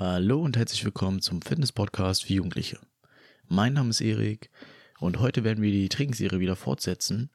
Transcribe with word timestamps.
Hallo 0.00 0.40
und 0.40 0.56
herzlich 0.56 0.84
willkommen 0.84 1.20
zum 1.20 1.42
Fitness-Podcast 1.42 2.24
für 2.24 2.34
Jugendliche. 2.34 2.78
Mein 3.48 3.72
Name 3.72 3.90
ist 3.90 4.00
Erik 4.00 4.48
und 5.00 5.18
heute 5.18 5.42
werden 5.42 5.60
wir 5.60 5.72
die 5.72 5.88
Trainingsserie 5.88 6.38
wieder 6.38 6.54
fortsetzen. 6.54 7.30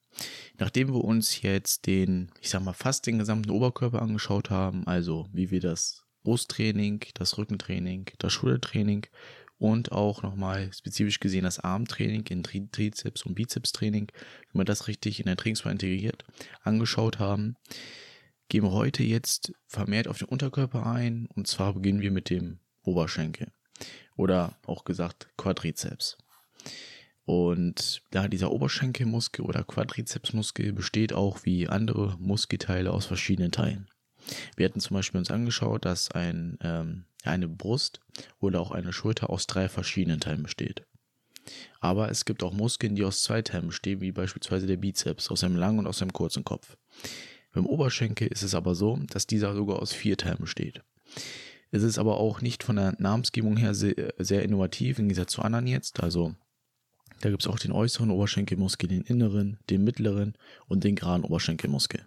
Nachdem 0.59 0.93
wir 0.93 1.03
uns 1.03 1.41
jetzt 1.41 1.87
den, 1.87 2.31
ich 2.39 2.49
sag 2.49 2.63
mal, 2.63 2.71
fast 2.71 3.05
den 3.05 3.19
gesamten 3.19 3.49
Oberkörper 3.49 4.01
angeschaut 4.01 4.49
haben, 4.49 4.87
also 4.87 5.27
wie 5.33 5.51
wir 5.51 5.59
das 5.59 6.05
Brusttraining, 6.23 7.01
das 7.15 7.37
Rückentraining, 7.37 8.11
das 8.18 8.31
Schultertraining 8.31 9.07
und 9.57 9.91
auch 9.91 10.23
nochmal 10.23 10.71
spezifisch 10.71 11.20
gesehen 11.20 11.43
das 11.43 11.59
Armtraining 11.59 12.25
in 12.27 12.43
Trizeps 12.71 13.25
und 13.25 13.36
Bizepstraining, 13.36 14.07
wie 14.54 14.57
man 14.57 14.66
das 14.66 14.88
richtig 14.88 15.20
in 15.20 15.25
der 15.25 15.36
Trainingsplan 15.36 15.73
integriert, 15.73 16.23
angeschaut 16.64 17.20
haben, 17.20 17.57
gehen 18.54 18.66
wir 18.66 18.72
heute 18.72 19.02
jetzt 19.02 19.52
vermehrt 19.66 20.08
auf 20.08 20.20
den 20.20 20.28
Unterkörper 20.28 20.86
ein 20.86 21.26
und 21.34 21.48
zwar 21.48 21.74
beginnen 21.74 22.02
wir 22.02 22.12
mit 22.12 22.30
dem 22.30 22.60
Oberschenkel 22.84 23.52
oder 24.16 24.60
auch 24.68 24.84
gesagt 24.84 25.28
Quadrizeps. 25.38 26.20
Und 27.25 28.04
da 28.11 28.28
dieser 28.28 28.52
Oberschenkelmuskel 28.52 29.44
oder 29.44 29.64
Quadrizepsmuskel 29.64 30.71
besteht 30.71 31.14
auch 31.14 31.46
wie 31.46 31.68
andere 31.68 32.16
Muskelteile 32.20 32.91
aus 32.91 33.08
verschiedenen 33.08 33.52
Teilen. 33.52 33.89
Wir 34.55 34.67
hatten 34.67 34.81
zum 34.81 34.97
Beispiel 34.97 35.17
uns 35.17 35.31
angeschaut, 35.31 35.83
dass 35.83 36.11
ein, 36.11 36.59
ähm, 36.61 37.05
eine 37.23 37.47
Brust 37.47 38.02
oder 38.39 38.61
auch 38.61 38.70
eine 38.70 38.94
Schulter 38.94 39.31
aus 39.31 39.47
drei 39.47 39.67
verschiedenen 39.67 40.20
Teilen 40.20 40.44
besteht. 40.44 40.85
Aber 41.80 42.11
es 42.11 42.23
gibt 42.23 42.44
auch 42.44 42.53
Muskeln, 42.53 42.94
die 42.94 43.03
aus 43.03 43.23
zwei 43.23 43.41
Teilen 43.41 43.70
bestehen, 43.70 43.99
wie 43.99 44.11
beispielsweise 44.11 44.67
der 44.67 44.77
Bizeps, 44.77 45.31
aus 45.31 45.44
einem 45.44 45.55
langen 45.55 45.80
und 45.80 45.88
aus 45.88 46.03
einem 46.03 46.13
kurzen 46.13 46.44
Kopf. 46.44 46.77
Beim 47.53 47.67
Oberschenkel 47.67 48.27
ist 48.27 48.43
es 48.43 48.55
aber 48.55 48.75
so, 48.75 48.99
dass 49.09 49.27
dieser 49.27 49.55
sogar 49.55 49.80
aus 49.81 49.94
vier 49.94 50.17
Teilen 50.17 50.39
besteht. 50.39 50.81
Es 51.71 51.84
ist 51.84 51.98
aber 51.98 52.17
auch 52.17 52.41
nicht 52.41 52.63
von 52.63 52.75
der 52.75 52.95
Namensgebung 52.99 53.57
her 53.57 53.73
sehr, 53.73 54.13
sehr 54.17 54.44
innovativ 54.44 54.99
im 54.99 55.07
Gegensatz 55.07 55.31
zu 55.31 55.41
anderen 55.41 55.67
jetzt. 55.67 56.02
Also 56.02 56.35
da 57.22 57.30
gibt 57.30 57.44
es 57.44 57.47
auch 57.47 57.59
den 57.59 57.72
äußeren 57.72 58.11
Oberschenkelmuskel, 58.11 58.89
den 58.89 59.02
inneren, 59.02 59.59
den 59.69 59.83
mittleren 59.83 60.33
und 60.67 60.83
den 60.83 60.95
geraden 60.95 61.23
Oberschenkelmuskel. 61.23 62.05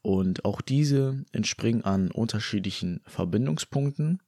Und 0.00 0.44
auch 0.44 0.60
diese 0.60 1.24
entspringen 1.32 1.84
an 1.84 2.10
unterschiedlichen 2.10 3.00
Verbindungspunkten. 3.06 4.20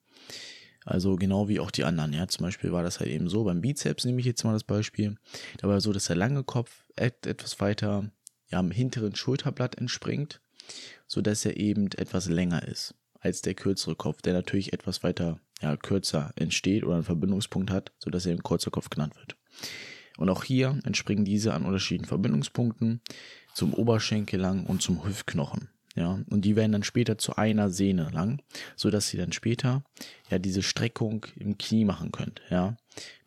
Also 0.85 1.17
genau 1.17 1.49
wie 1.49 1.61
auch 1.61 1.71
die 1.71 1.85
anderen. 1.85 2.13
Ja, 2.13 2.29
zum 2.29 2.45
Beispiel 2.45 2.73
war 2.73 2.83
das 2.83 3.01
halt 3.01 3.11
eben 3.11 3.29
so 3.29 3.45
beim 3.45 3.61
Bizeps, 3.61 4.05
nehme 4.05 4.21
ich 4.21 4.27
jetzt 4.27 4.45
mal 4.45 4.53
das 4.53 4.65
Beispiel. 4.65 5.17
Da 5.59 5.69
war 5.69 5.81
so, 5.81 5.93
dass 5.93 6.07
der 6.07 6.17
lange 6.17 6.45
Kopf 6.45 6.85
etwas 6.97 7.61
weiter 7.61 8.11
ja, 8.49 8.59
am 8.59 8.71
hinteren 8.71 9.15
Schulterblatt 9.15 9.77
entspringt, 9.77 10.41
so 11.07 11.21
dass 11.21 11.45
er 11.45 11.57
eben 11.57 11.91
etwas 11.93 12.29
länger 12.29 12.67
ist 12.67 12.95
als 13.21 13.43
der 13.43 13.55
kürzere 13.55 13.97
Kopf, 13.97 14.23
der 14.23 14.33
natürlich 14.33 14.73
etwas 14.73 15.03
weiter 15.03 15.41
ja, 15.61 15.77
kürzer 15.77 16.33
entsteht 16.37 16.85
oder 16.85 16.95
einen 16.95 17.05
Verbindungspunkt 17.05 17.71
hat, 17.71 17.93
so 17.99 18.11
dass 18.11 18.27
er 18.27 18.33
im 18.33 18.43
kurzer 18.43 18.71
Kopf 18.71 18.91
genannt 18.91 19.17
wird. 19.17 19.37
Und 20.17 20.29
auch 20.29 20.45
hier 20.45 20.79
entspringen 20.85 21.25
diese 21.25 21.53
an 21.53 21.65
unterschiedlichen 21.65 22.09
Verbindungspunkten 22.09 23.01
zum 23.55 23.75
Oberschenkel 23.75 24.41
lang 24.41 24.65
und 24.65 24.83
zum 24.83 25.05
Hüftknochen. 25.05 25.69
Ja, 25.95 26.21
und 26.29 26.45
die 26.45 26.57
werden 26.57 26.73
dann 26.73 26.83
später 26.83 27.17
zu 27.17 27.37
einer 27.37 27.71
Sehne 27.71 28.11
lang, 28.13 28.43
so 28.77 28.91
dass 28.91 29.09
sie 29.09 29.17
dann 29.17 29.33
später 29.33 29.83
ja 30.31 30.39
diese 30.39 30.63
Streckung 30.63 31.25
im 31.37 31.57
Knie 31.57 31.87
machen 31.87 32.13
könnt. 32.13 32.43
Ja, 32.51 32.77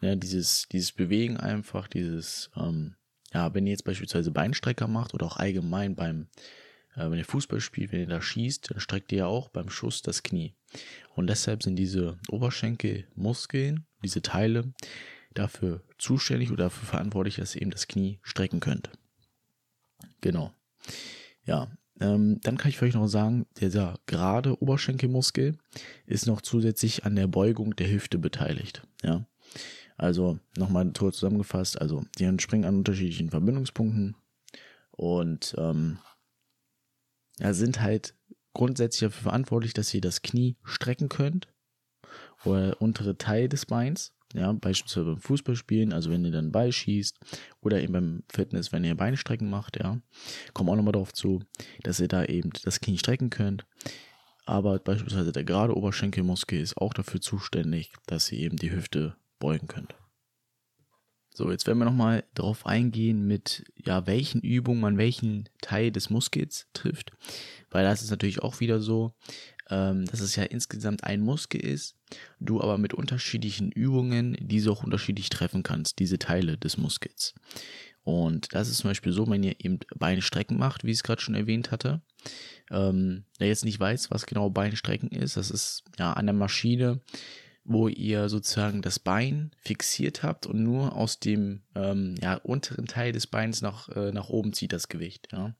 ja 0.01 0.15
dieses 0.15 0.67
dieses 0.71 0.91
Bewegen 0.91 1.37
einfach, 1.37 1.87
dieses 1.87 2.51
ähm, 2.55 2.93
ja, 3.33 3.53
wenn 3.53 3.65
ihr 3.67 3.71
jetzt 3.71 3.83
beispielsweise 3.83 4.31
Beinstrecker 4.31 4.87
macht 4.87 5.13
oder 5.13 5.25
auch 5.25 5.37
allgemein 5.37 5.95
beim, 5.95 6.27
äh, 6.95 7.09
wenn 7.09 7.17
ihr 7.17 7.25
Fußball 7.25 7.61
spielt, 7.61 7.91
wenn 7.91 8.01
ihr 8.01 8.07
da 8.07 8.21
schießt, 8.21 8.71
dann 8.71 8.79
streckt 8.79 9.11
ihr 9.11 9.19
ja 9.19 9.25
auch 9.27 9.49
beim 9.49 9.69
Schuss 9.69 10.01
das 10.01 10.23
Knie. 10.23 10.55
Und 11.15 11.27
deshalb 11.27 11.63
sind 11.63 11.75
diese 11.75 12.17
Oberschenkelmuskeln, 12.29 13.85
diese 14.03 14.21
Teile, 14.21 14.73
dafür 15.33 15.83
zuständig 15.97 16.51
oder 16.51 16.65
dafür 16.65 16.87
verantwortlich, 16.87 17.35
dass 17.35 17.55
ihr 17.55 17.61
eben 17.61 17.71
das 17.71 17.87
Knie 17.87 18.19
strecken 18.23 18.59
könnt. 18.59 18.89
Genau. 20.21 20.51
Ja, 21.45 21.71
ähm, 21.99 22.39
dann 22.41 22.57
kann 22.57 22.69
ich 22.69 22.77
vielleicht 22.77 22.95
noch 22.95 23.07
sagen, 23.07 23.45
dieser 23.59 23.99
gerade 24.05 24.61
Oberschenkelmuskel 24.61 25.57
ist 26.05 26.27
noch 26.27 26.41
zusätzlich 26.41 27.05
an 27.05 27.15
der 27.15 27.27
Beugung 27.27 27.75
der 27.75 27.89
Hüfte 27.89 28.17
beteiligt. 28.17 28.81
Ja, 29.03 29.25
also 29.99 30.39
nochmal 30.57 30.91
kurz 30.97 31.17
zusammengefasst, 31.17 31.79
also 31.79 32.03
die 32.17 32.23
entspringen 32.23 32.67
an 32.67 32.77
unterschiedlichen 32.77 33.29
Verbindungspunkten 33.29 34.15
und 34.91 35.55
ähm, 35.57 35.99
ja, 37.39 37.53
sind 37.53 37.81
halt 37.81 38.15
grundsätzlich 38.53 39.09
dafür 39.09 39.23
verantwortlich, 39.23 39.73
dass 39.73 39.93
ihr 39.93 40.01
das 40.01 40.21
Knie 40.21 40.57
strecken 40.63 41.09
könnt 41.09 41.47
oder 42.45 42.67
der 42.67 42.81
untere 42.81 43.17
Teil 43.17 43.49
des 43.49 43.65
Beins. 43.65 44.13
Ja, 44.33 44.51
beispielsweise 44.51 45.05
beim 45.07 45.21
Fußballspielen, 45.21 45.91
also 45.91 46.11
wenn 46.11 46.23
ihr 46.23 46.31
dann 46.31 46.51
Ball 46.51 46.71
schießt 46.71 47.17
oder 47.61 47.81
eben 47.81 47.93
beim 47.93 48.23
Fitness, 48.31 48.71
wenn 48.71 48.83
ihr 48.83 48.95
Beinstrecken 48.95 49.49
macht, 49.49 49.77
ja, 49.79 49.99
kommen 50.53 50.69
auch 50.69 50.75
nochmal 50.75 50.91
darauf 50.91 51.13
zu, 51.13 51.41
dass 51.81 51.99
ihr 51.99 52.07
da 52.07 52.23
eben 52.25 52.51
das 52.63 52.79
Knie 52.79 52.99
strecken 52.99 53.31
könnt. 53.31 53.65
Aber 54.45 54.77
beispielsweise 54.79 55.31
der 55.31 55.43
gerade 55.43 55.75
Oberschenkelmuskel 55.75 56.59
ist 56.59 56.77
auch 56.77 56.93
dafür 56.93 57.21
zuständig, 57.21 57.91
dass 58.05 58.31
ihr 58.31 58.39
eben 58.39 58.57
die 58.57 58.71
Hüfte 58.71 59.15
beugen 59.39 59.67
könnt. 59.67 59.95
So, 61.33 61.51
jetzt 61.51 61.67
werden 61.67 61.79
wir 61.79 61.85
nochmal 61.85 62.25
darauf 62.33 62.65
eingehen, 62.65 63.25
mit 63.25 63.63
ja, 63.77 64.05
welchen 64.05 64.41
Übungen 64.41 64.81
man 64.81 64.97
welchen 64.97 65.47
Teil 65.61 65.89
des 65.89 66.09
Muskels 66.09 66.67
trifft. 66.73 67.13
Weil 67.69 67.85
das 67.85 68.01
ist 68.01 68.09
natürlich 68.09 68.41
auch 68.41 68.59
wieder 68.59 68.81
so, 68.81 69.15
ähm, 69.69 70.05
dass 70.05 70.19
es 70.19 70.35
ja 70.35 70.43
insgesamt 70.43 71.05
ein 71.05 71.21
Muskel 71.21 71.61
ist, 71.61 71.95
du 72.41 72.59
aber 72.59 72.77
mit 72.77 72.93
unterschiedlichen 72.93 73.71
Übungen 73.71 74.35
diese 74.41 74.69
auch 74.69 74.83
unterschiedlich 74.83 75.29
treffen 75.29 75.63
kannst, 75.63 75.99
diese 75.99 76.19
Teile 76.19 76.57
des 76.57 76.77
Muskels. 76.77 77.35
Und 78.03 78.53
das 78.53 78.67
ist 78.67 78.79
zum 78.79 78.89
Beispiel 78.89 79.13
so, 79.13 79.29
wenn 79.29 79.43
ihr 79.43 79.55
eben 79.59 79.79
Beinstrecken 79.95 80.57
macht, 80.57 80.83
wie 80.83 80.91
ich 80.91 80.97
es 80.97 81.03
gerade 81.03 81.21
schon 81.21 81.35
erwähnt 81.35 81.71
hatte. 81.71 82.01
Ähm, 82.69 83.23
der 83.39 83.47
jetzt 83.47 83.63
nicht 83.63 83.79
weiß, 83.79 84.11
was 84.11 84.25
genau 84.25 84.49
Beinstrecken 84.49 85.09
ist, 85.09 85.37
das 85.37 85.51
ist 85.51 85.83
ja 85.97 86.13
an 86.13 86.25
der 86.25 86.35
Maschine 86.35 87.01
wo 87.69 87.87
ihr 87.87 88.29
sozusagen 88.29 88.81
das 88.81 88.97
Bein 88.97 89.51
fixiert 89.59 90.23
habt 90.23 90.47
und 90.47 90.63
nur 90.63 90.95
aus 90.95 91.19
dem 91.19 91.61
ähm, 91.75 92.15
ja, 92.19 92.33
unteren 92.33 92.87
Teil 92.87 93.11
des 93.11 93.27
Beins 93.27 93.61
nach, 93.61 93.89
äh, 93.89 94.11
nach 94.11 94.29
oben 94.29 94.53
zieht 94.53 94.73
das 94.73 94.89
Gewicht. 94.89 95.27
Ja. 95.31 95.53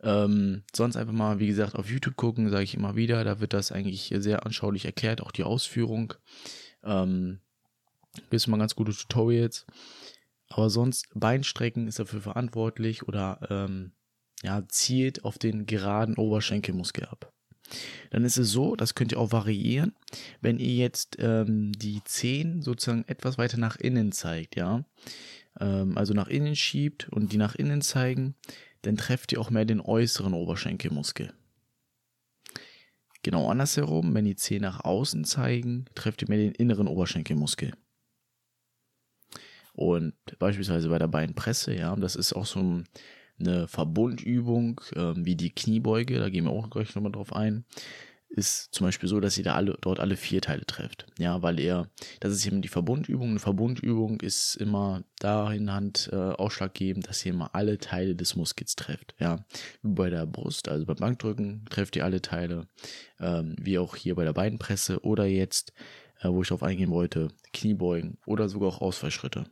Ähm, 0.00 0.62
sonst 0.72 0.94
einfach 0.94 1.12
mal, 1.12 1.40
wie 1.40 1.48
gesagt, 1.48 1.74
auf 1.74 1.90
YouTube 1.90 2.14
gucken, 2.14 2.50
sage 2.50 2.62
ich 2.62 2.76
immer 2.76 2.94
wieder. 2.94 3.24
Da 3.24 3.40
wird 3.40 3.52
das 3.52 3.72
eigentlich 3.72 4.14
sehr 4.16 4.46
anschaulich 4.46 4.84
erklärt, 4.84 5.22
auch 5.22 5.32
die 5.32 5.42
Ausführung. 5.42 6.14
Ähm, 6.84 7.40
gibt 8.30 8.46
mal 8.46 8.58
ganz 8.58 8.76
gute 8.76 8.92
Tutorials. 8.92 9.66
Aber 10.50 10.70
sonst 10.70 11.08
Beinstrecken 11.16 11.88
ist 11.88 11.98
dafür 11.98 12.20
verantwortlich 12.20 13.08
oder 13.08 13.40
ähm, 13.50 13.90
ja, 14.44 14.62
zielt 14.68 15.24
auf 15.24 15.36
den 15.36 15.66
geraden 15.66 16.16
Oberschenkelmuskel 16.16 17.06
ab. 17.06 17.33
Dann 18.10 18.24
ist 18.24 18.36
es 18.36 18.50
so, 18.50 18.76
das 18.76 18.94
könnt 18.94 19.12
ihr 19.12 19.18
auch 19.18 19.32
variieren, 19.32 19.94
wenn 20.40 20.58
ihr 20.58 20.74
jetzt 20.74 21.16
ähm, 21.18 21.72
die 21.72 22.02
Zehen 22.04 22.62
sozusagen 22.62 23.04
etwas 23.06 23.38
weiter 23.38 23.58
nach 23.58 23.76
innen 23.76 24.12
zeigt, 24.12 24.56
ja, 24.56 24.84
ähm, 25.60 25.96
also 25.96 26.14
nach 26.14 26.28
innen 26.28 26.56
schiebt 26.56 27.08
und 27.08 27.32
die 27.32 27.38
nach 27.38 27.54
innen 27.54 27.82
zeigen, 27.82 28.34
dann 28.82 28.96
trefft 28.96 29.32
ihr 29.32 29.40
auch 29.40 29.50
mehr 29.50 29.64
den 29.64 29.80
äußeren 29.80 30.34
Oberschenkelmuskel. 30.34 31.32
Genau 33.22 33.48
andersherum, 33.50 34.14
wenn 34.14 34.26
die 34.26 34.36
Zehen 34.36 34.62
nach 34.62 34.84
außen 34.84 35.24
zeigen, 35.24 35.86
trefft 35.94 36.20
ihr 36.20 36.28
mehr 36.28 36.38
den 36.38 36.52
inneren 36.52 36.86
Oberschenkelmuskel. 36.86 37.72
Und 39.72 40.14
beispielsweise 40.38 40.88
bei 40.88 40.98
der 40.98 41.08
Beinpresse, 41.08 41.74
ja, 41.74 41.96
das 41.96 42.16
ist 42.16 42.34
auch 42.34 42.46
so 42.46 42.60
ein 42.60 42.84
eine 43.38 43.68
Verbundübung 43.68 44.80
äh, 44.94 45.12
wie 45.16 45.36
die 45.36 45.50
Kniebeuge, 45.50 46.18
da 46.18 46.28
gehen 46.28 46.44
wir 46.44 46.52
auch 46.52 46.70
gleich 46.70 46.94
nochmal 46.94 47.12
drauf 47.12 47.32
ein, 47.32 47.64
ist 48.34 48.74
zum 48.74 48.86
Beispiel 48.86 49.08
so, 49.08 49.20
dass 49.20 49.38
ihr 49.38 49.44
da 49.44 49.54
alle, 49.54 49.78
dort 49.80 50.00
alle 50.00 50.16
vier 50.16 50.40
Teile 50.40 50.66
trefft. 50.66 51.06
Ja, 51.18 51.42
weil 51.42 51.60
ihr, 51.60 51.88
das 52.20 52.32
ist 52.32 52.44
eben 52.46 52.62
die 52.62 52.68
Verbundübung. 52.68 53.30
Eine 53.30 53.38
Verbundübung 53.38 54.20
ist 54.20 54.56
immer 54.56 55.04
dahin 55.20 55.72
Hand 55.72 56.10
äh, 56.12 56.16
ausschlaggebend, 56.16 57.08
dass 57.08 57.24
ihr 57.24 57.32
immer 57.32 57.54
alle 57.54 57.78
Teile 57.78 58.16
des 58.16 58.34
Muskels 58.34 58.74
trefft. 58.74 59.14
Ja, 59.20 59.44
wie 59.82 59.94
bei 59.94 60.10
der 60.10 60.26
Brust, 60.26 60.68
also 60.68 60.84
beim 60.84 60.96
Bankdrücken 60.96 61.64
trefft 61.70 61.94
ihr 61.96 62.04
alle 62.04 62.22
Teile, 62.22 62.66
ähm, 63.20 63.54
wie 63.60 63.78
auch 63.78 63.94
hier 63.94 64.16
bei 64.16 64.24
der 64.24 64.32
Beinpresse 64.32 65.04
oder 65.04 65.26
jetzt, 65.26 65.72
äh, 66.20 66.28
wo 66.28 66.42
ich 66.42 66.48
darauf 66.48 66.64
eingehen 66.64 66.90
wollte, 66.90 67.28
Kniebeugen 67.52 68.18
oder 68.26 68.48
sogar 68.48 68.68
auch 68.70 68.80
Ausfallschritte. 68.80 69.44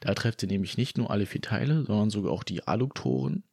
Da 0.00 0.14
trefft 0.14 0.42
ihr 0.42 0.48
nämlich 0.48 0.76
nicht 0.76 0.98
nur 0.98 1.10
alle 1.10 1.26
vier 1.26 1.40
Teile, 1.40 1.84
sondern 1.84 2.10
sogar 2.10 2.32
auch 2.32 2.44
die 2.44 2.66
Adduktoren. 2.66 3.44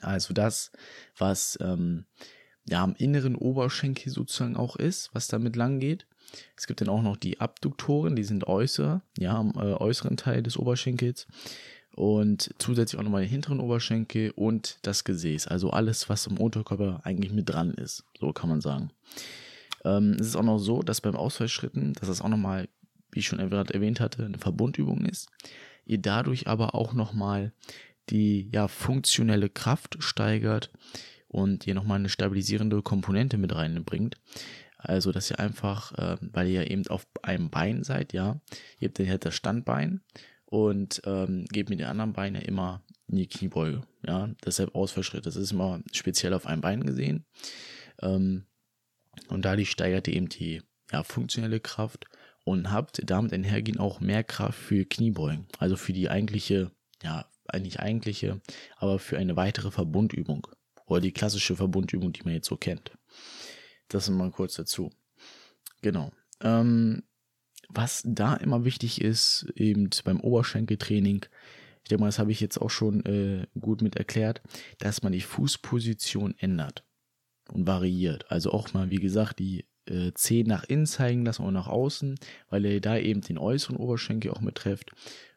Also 0.00 0.34
das, 0.34 0.70
was 1.16 1.58
ähm, 1.60 2.04
ja 2.68 2.82
am 2.82 2.94
inneren 2.96 3.34
Oberschenkel 3.34 4.12
sozusagen 4.12 4.56
auch 4.56 4.76
ist, 4.76 5.10
was 5.12 5.26
damit 5.26 5.56
lang 5.56 5.80
geht. 5.80 6.06
Es 6.56 6.66
gibt 6.66 6.80
dann 6.80 6.88
auch 6.88 7.02
noch 7.02 7.16
die 7.16 7.40
Abduktoren, 7.40 8.14
die 8.14 8.24
sind 8.24 8.46
äußer, 8.46 9.02
ja, 9.18 9.34
am 9.36 9.52
äh, 9.56 9.74
äußeren 9.74 10.16
Teil 10.16 10.42
des 10.42 10.56
Oberschenkels. 10.56 11.26
Und 11.96 12.54
zusätzlich 12.58 13.00
auch 13.00 13.04
nochmal 13.04 13.22
den 13.22 13.30
hinteren 13.30 13.58
Oberschenkel 13.58 14.30
und 14.36 14.78
das 14.82 15.02
Gesäß. 15.02 15.48
Also 15.48 15.70
alles, 15.70 16.08
was 16.08 16.26
im 16.28 16.38
Unterkörper 16.38 17.00
eigentlich 17.02 17.32
mit 17.32 17.48
dran 17.48 17.74
ist. 17.74 18.04
So 18.20 18.32
kann 18.32 18.48
man 18.48 18.60
sagen. 18.60 18.92
Ähm, 19.84 20.16
es 20.20 20.28
ist 20.28 20.36
auch 20.36 20.44
noch 20.44 20.58
so, 20.58 20.82
dass 20.82 21.00
beim 21.00 21.16
Ausfallschritten, 21.16 21.94
dass 21.94 22.08
das 22.08 22.20
auch 22.20 22.28
nochmal, 22.28 22.68
wie 23.12 23.20
ich 23.20 23.26
schon 23.26 23.38
erwähnt 23.38 24.00
hatte, 24.00 24.24
eine 24.24 24.38
Verbundübung 24.38 25.04
ist. 25.04 25.28
Ihr 25.84 25.98
dadurch 25.98 26.46
aber 26.46 26.74
auch 26.74 26.92
nochmal 26.92 27.52
die 28.08 28.48
ja, 28.52 28.68
funktionelle 28.68 29.48
Kraft 29.48 29.96
steigert 30.00 30.70
und 31.28 31.66
ihr 31.66 31.74
nochmal 31.74 31.98
eine 31.98 32.08
stabilisierende 32.08 32.82
Komponente 32.82 33.38
mit 33.38 33.54
reinbringt. 33.54 34.16
Also, 34.76 35.12
dass 35.12 35.30
ihr 35.30 35.38
einfach, 35.38 35.92
äh, 35.98 36.16
weil 36.20 36.48
ihr 36.48 36.70
eben 36.70 36.86
auf 36.88 37.06
einem 37.22 37.50
Bein 37.50 37.84
seid, 37.84 38.12
ja, 38.12 38.40
ihr 38.78 38.88
habt 38.88 38.98
dann 38.98 39.08
halt 39.08 39.24
das 39.24 39.34
Standbein 39.34 40.00
und 40.46 41.02
ähm, 41.04 41.44
gebt 41.52 41.70
mit 41.70 41.80
den 41.80 41.86
anderen 41.86 42.12
Beinen 42.12 42.40
ja 42.40 42.46
immer 42.46 42.82
in 43.06 43.16
die 43.16 43.28
Kniebeuge, 43.28 43.82
ja, 44.06 44.30
deshalb 44.44 44.74
Ausfallschritt. 44.74 45.26
Das 45.26 45.36
ist 45.36 45.52
immer 45.52 45.80
speziell 45.92 46.32
auf 46.32 46.46
einem 46.46 46.62
Bein 46.62 46.84
gesehen. 46.84 47.26
Ähm, 48.00 48.46
und 49.28 49.44
dadurch 49.44 49.70
steigert 49.70 50.08
ihr 50.08 50.14
eben 50.14 50.28
die 50.28 50.62
ja, 50.90 51.02
funktionelle 51.02 51.60
Kraft 51.60 52.06
und 52.44 52.70
habt 52.70 53.02
damit 53.04 53.32
einhergehend 53.32 53.80
auch 53.80 54.00
mehr 54.00 54.24
Kraft 54.24 54.58
für 54.58 54.84
Kniebeugen, 54.84 55.46
also 55.58 55.76
für 55.76 55.92
die 55.92 56.08
eigentliche, 56.08 56.70
ja, 57.02 57.26
eigentlich 57.46 57.80
eigentliche, 57.80 58.40
aber 58.76 58.98
für 58.98 59.18
eine 59.18 59.36
weitere 59.36 59.70
Verbundübung 59.70 60.46
oder 60.86 61.00
die 61.00 61.12
klassische 61.12 61.56
Verbundübung, 61.56 62.12
die 62.12 62.22
man 62.22 62.34
jetzt 62.34 62.48
so 62.48 62.56
kennt. 62.56 62.92
Das 63.88 64.08
mal 64.08 64.30
kurz 64.30 64.54
dazu. 64.54 64.90
Genau. 65.82 66.12
Ähm, 66.40 67.02
was 67.68 68.02
da 68.04 68.34
immer 68.34 68.64
wichtig 68.64 69.00
ist, 69.00 69.46
eben 69.54 69.90
beim 70.04 70.20
Oberschenkeltraining, 70.20 71.26
ich 71.82 71.88
denke 71.88 72.00
mal, 72.00 72.08
das 72.08 72.18
habe 72.18 72.32
ich 72.32 72.40
jetzt 72.40 72.60
auch 72.60 72.70
schon 72.70 73.04
äh, 73.04 73.46
gut 73.58 73.82
mit 73.82 73.96
erklärt, 73.96 74.42
dass 74.78 75.02
man 75.02 75.12
die 75.12 75.20
Fußposition 75.20 76.34
ändert 76.38 76.84
und 77.52 77.66
variiert. 77.66 78.30
Also 78.30 78.52
auch 78.52 78.72
mal, 78.74 78.90
wie 78.90 78.96
gesagt, 78.96 79.38
die 79.38 79.66
äh, 79.90 80.12
Zehen 80.14 80.46
nach 80.46 80.64
innen 80.64 80.86
zeigen 80.86 81.24
lassen 81.24 81.42
und 81.44 81.54
nach 81.54 81.68
außen, 81.68 82.18
weil 82.48 82.64
er 82.64 82.80
da 82.80 82.96
eben 82.96 83.20
den 83.20 83.38
äußeren 83.38 83.76
Oberschenkel 83.76 84.30
auch 84.30 84.40
mit 84.40 84.54
trifft 84.54 84.92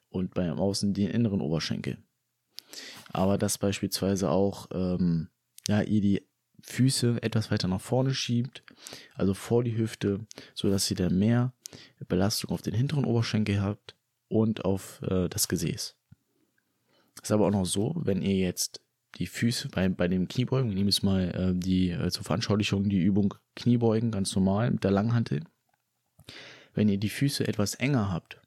und 0.09 0.33
beim 0.33 0.59
Außen 0.59 0.93
den 0.93 1.09
inneren 1.09 1.41
Oberschenkel. 1.41 1.97
Aber 3.11 3.37
dass 3.37 3.57
beispielsweise 3.57 4.29
auch 4.29 4.67
ähm, 4.71 5.29
ja, 5.67 5.81
ihr 5.81 6.01
die 6.01 6.27
Füße 6.61 7.21
etwas 7.21 7.51
weiter 7.51 7.67
nach 7.67 7.81
vorne 7.81 8.13
schiebt, 8.13 8.63
also 9.15 9.33
vor 9.33 9.63
die 9.63 9.77
Hüfte, 9.77 10.25
so 10.53 10.69
dass 10.69 10.89
ihr 10.89 10.95
dann 10.95 11.19
mehr 11.19 11.53
Belastung 12.07 12.51
auf 12.51 12.61
den 12.61 12.73
hinteren 12.73 13.05
Oberschenkel 13.05 13.61
habt 13.61 13.95
und 14.27 14.65
auf 14.65 15.01
äh, 15.03 15.27
das 15.29 15.47
Gesäß. 15.47 15.95
Ist 17.21 17.31
aber 17.31 17.47
auch 17.47 17.51
noch 17.51 17.65
so, 17.65 17.93
wenn 17.95 18.21
ihr 18.21 18.37
jetzt 18.37 18.82
die 19.15 19.27
Füße 19.27 19.69
bei, 19.69 19.89
bei 19.89 20.07
dem 20.07 20.27
Kniebeugen, 20.27 20.69
wir 20.69 20.75
nehmen 20.75 20.89
jetzt 20.89 21.03
mal 21.03 21.29
äh, 21.29 21.53
die 21.55 21.91
äh, 21.91 22.09
zur 22.09 22.23
Veranschaulichung 22.23 22.89
die 22.89 23.01
Übung 23.01 23.35
Kniebeugen 23.55 24.11
ganz 24.11 24.35
normal 24.35 24.71
mit 24.71 24.83
der 24.83 24.91
Langhantel. 24.91 25.43
Wenn 26.73 26.89
ihr 26.89 26.97
die 26.97 27.09
Füße 27.09 27.47
etwas 27.47 27.75
enger 27.75 28.11
habt, 28.11 28.41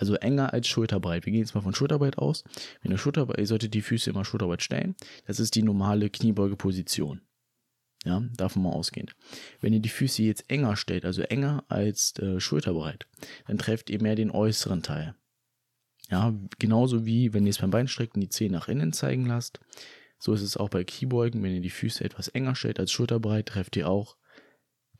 also 0.00 0.14
enger 0.14 0.54
als 0.54 0.66
schulterbreit. 0.66 1.26
Wir 1.26 1.32
gehen 1.32 1.42
jetzt 1.42 1.54
mal 1.54 1.60
von 1.60 1.74
schulterbreit 1.74 2.16
aus. 2.16 2.42
Wenn 2.80 2.90
ihr 2.90 2.96
schulterbreit, 2.96 3.38
ihr 3.38 3.46
solltet 3.46 3.74
die 3.74 3.82
Füße 3.82 4.08
immer 4.08 4.24
schulterbreit 4.24 4.62
stellen. 4.62 4.96
Das 5.26 5.38
ist 5.38 5.54
die 5.54 5.62
normale 5.62 6.08
Kniebeugeposition. 6.08 7.20
Ja, 8.04 8.22
davon 8.34 8.62
mal 8.62 8.70
ausgehend. 8.70 9.14
Wenn 9.60 9.74
ihr 9.74 9.80
die 9.80 9.90
Füße 9.90 10.22
jetzt 10.22 10.48
enger 10.48 10.76
stellt, 10.76 11.04
also 11.04 11.20
enger 11.20 11.64
als 11.68 12.18
äh, 12.18 12.40
schulterbreit, 12.40 13.06
dann 13.46 13.58
trefft 13.58 13.90
ihr 13.90 14.00
mehr 14.00 14.14
den 14.14 14.30
äußeren 14.30 14.82
Teil. 14.82 15.14
Ja, 16.10 16.34
genauso 16.58 17.06
wie 17.06 17.32
wenn 17.32 17.46
ihr 17.46 17.50
es 17.50 17.58
beim 17.58 17.70
Beinstrecken 17.70 18.20
die 18.20 18.28
Zehen 18.28 18.52
nach 18.52 18.68
innen 18.68 18.92
zeigen 18.92 19.26
lasst. 19.26 19.60
So 20.18 20.32
ist 20.32 20.42
es 20.42 20.56
auch 20.56 20.68
bei 20.68 20.84
Kniebeugen. 20.84 21.42
Wenn 21.42 21.54
ihr 21.54 21.60
die 21.60 21.70
Füße 21.70 22.04
etwas 22.04 22.28
enger 22.28 22.54
stellt 22.54 22.80
als 22.80 22.92
schulterbreit, 22.92 23.46
trefft 23.46 23.76
ihr 23.76 23.88
auch 23.88 24.16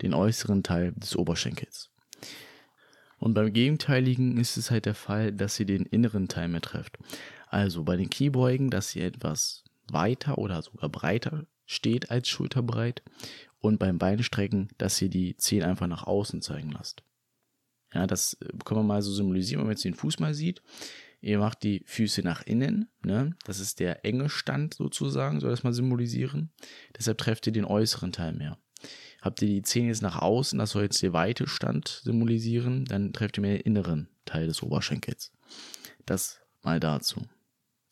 den 0.03 0.15
äußeren 0.15 0.63
Teil 0.63 0.93
des 0.93 1.17
Oberschenkels. 1.17 1.91
Und 3.19 3.35
beim 3.35 3.53
Gegenteiligen 3.53 4.39
ist 4.39 4.57
es 4.57 4.71
halt 4.71 4.87
der 4.87 4.95
Fall, 4.95 5.33
dass 5.33 5.61
ihr 5.61 5.67
den 5.67 5.85
inneren 5.85 6.29
Teil 6.29 6.49
mehr 6.49 6.63
trefft. 6.63 6.97
Also 7.49 7.85
bei 7.85 7.97
den 7.97 8.09
Kniebeugen, 8.09 8.71
dass 8.71 8.97
ihr 8.97 9.05
etwas 9.05 9.65
weiter 9.91 10.39
oder 10.39 10.63
sogar 10.63 10.89
breiter 10.89 11.45
steht 11.67 12.11
als 12.11 12.29
schulterbreit 12.29 13.03
und 13.59 13.79
beim 13.79 13.99
Beinstrecken, 13.99 14.69
dass 14.79 15.03
ihr 15.03 15.11
die 15.11 15.37
Zehen 15.37 15.65
einfach 15.65 15.87
nach 15.87 16.05
außen 16.05 16.41
zeigen 16.41 16.71
lasst. 16.71 17.03
Ja, 17.93 18.07
das 18.07 18.37
können 18.65 18.81
wir 18.81 18.85
mal 18.85 19.03
so 19.03 19.13
symbolisieren, 19.13 19.61
wenn 19.61 19.67
man 19.67 19.77
jetzt 19.77 19.85
den 19.85 19.95
Fuß 19.95 20.19
mal 20.21 20.35
sieht. 20.35 20.63
Ihr 21.21 21.39
macht 21.39 21.63
die 21.65 21.83
Füße 21.87 22.23
nach 22.23 22.43
innen, 22.43 22.89
ne? 23.03 23.37
Das 23.45 23.61
ist 23.61 23.79
der 23.81 24.05
enge 24.07 24.31
Stand 24.31 24.75
sozusagen, 24.75 25.41
soll 25.41 25.51
das 25.51 25.65
mal 25.65 25.73
symbolisieren. 25.73 26.51
Deshalb 26.97 27.19
trefft 27.19 27.47
ihr 27.47 27.53
den 27.53 27.67
äußeren 27.67 28.13
Teil 28.13 28.33
mehr. 28.33 28.59
Habt 29.21 29.43
ihr 29.43 29.49
die 29.49 29.63
Zähne 29.63 29.89
jetzt 29.89 30.01
nach 30.01 30.17
außen, 30.17 30.59
das 30.59 30.71
soll 30.71 30.85
jetzt 30.85 31.03
der 31.03 31.13
weite 31.13 31.47
Stand 31.47 32.01
symbolisieren, 32.05 32.87
dann 32.87 33.13
trefft 33.13 33.37
ihr 33.39 33.43
mehr 33.43 33.59
den 33.59 33.67
inneren 33.67 34.09
Teil 34.25 34.47
des 34.47 34.63
Oberschenkels. 34.63 35.33
Das 36.07 36.41
mal 36.63 36.81
dazu. 36.81 37.23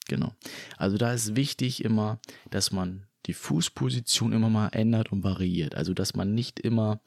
Genau. 0.06 0.34
Also 0.78 0.96
da 0.96 1.12
ist 1.12 1.36
wichtig 1.36 1.84
immer, 1.84 2.20
dass 2.50 2.72
man 2.72 3.06
die 3.26 3.34
Fußposition 3.34 4.32
immer 4.32 4.48
mal 4.48 4.68
ändert 4.68 5.12
und 5.12 5.22
variiert. 5.22 5.74
Also 5.74 5.92
dass 5.92 6.14
man 6.14 6.34
nicht 6.34 6.58
immer 6.60 7.02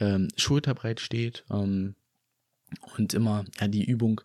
ähm, 0.00 0.28
schulterbreit 0.36 1.00
steht 1.00 1.44
ähm, 1.50 1.94
und 2.96 3.14
immer 3.14 3.44
ja, 3.60 3.68
die 3.68 3.84
Übung 3.84 4.20